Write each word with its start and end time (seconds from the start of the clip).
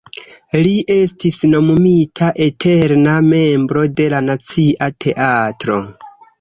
Li 0.67 0.71
estis 0.93 1.37
nomumita 1.51 2.31
eterna 2.47 3.15
membro 3.29 3.87
de 4.03 4.11
la 4.17 4.25
Nacia 4.33 4.93
Teatro. 5.07 5.81